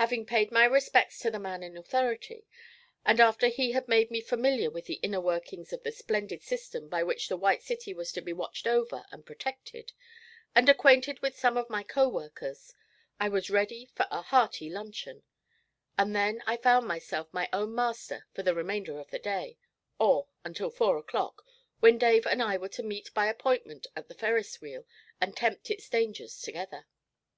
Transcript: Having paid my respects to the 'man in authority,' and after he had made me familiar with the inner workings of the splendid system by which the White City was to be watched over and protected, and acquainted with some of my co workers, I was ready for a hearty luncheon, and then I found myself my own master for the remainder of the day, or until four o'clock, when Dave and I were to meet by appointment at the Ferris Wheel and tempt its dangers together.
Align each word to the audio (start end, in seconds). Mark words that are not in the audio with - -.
Having 0.00 0.24
paid 0.24 0.50
my 0.50 0.64
respects 0.64 1.18
to 1.18 1.30
the 1.30 1.38
'man 1.38 1.62
in 1.62 1.76
authority,' 1.76 2.46
and 3.04 3.20
after 3.20 3.48
he 3.48 3.72
had 3.72 3.86
made 3.88 4.10
me 4.10 4.22
familiar 4.22 4.70
with 4.70 4.86
the 4.86 4.94
inner 5.02 5.20
workings 5.20 5.70
of 5.70 5.82
the 5.82 5.92
splendid 5.92 6.42
system 6.42 6.88
by 6.88 7.02
which 7.02 7.28
the 7.28 7.36
White 7.36 7.60
City 7.62 7.92
was 7.92 8.10
to 8.12 8.22
be 8.22 8.32
watched 8.32 8.66
over 8.66 9.04
and 9.12 9.26
protected, 9.26 9.92
and 10.54 10.70
acquainted 10.70 11.20
with 11.20 11.38
some 11.38 11.58
of 11.58 11.68
my 11.68 11.82
co 11.82 12.08
workers, 12.08 12.72
I 13.20 13.28
was 13.28 13.50
ready 13.50 13.84
for 13.94 14.06
a 14.10 14.22
hearty 14.22 14.70
luncheon, 14.70 15.24
and 15.98 16.16
then 16.16 16.42
I 16.46 16.56
found 16.56 16.86
myself 16.88 17.28
my 17.30 17.46
own 17.52 17.74
master 17.74 18.26
for 18.32 18.42
the 18.42 18.54
remainder 18.54 18.98
of 18.98 19.10
the 19.10 19.18
day, 19.18 19.58
or 19.98 20.28
until 20.42 20.70
four 20.70 20.96
o'clock, 20.96 21.42
when 21.80 21.98
Dave 21.98 22.24
and 22.26 22.42
I 22.42 22.56
were 22.56 22.70
to 22.70 22.82
meet 22.82 23.12
by 23.12 23.26
appointment 23.26 23.88
at 23.94 24.08
the 24.08 24.14
Ferris 24.14 24.62
Wheel 24.62 24.86
and 25.20 25.36
tempt 25.36 25.70
its 25.70 25.86
dangers 25.90 26.40
together. 26.40 26.86